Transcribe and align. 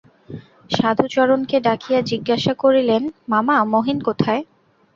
সাধুচরণকে 0.71 1.57
ডাকিয়া 1.59 1.99
জিজ্ঞাসা 2.01 2.53
করিলেন, 2.63 3.01
মামা, 3.27 3.55
মহিন 3.73 3.97
কোথায়। 4.01 4.41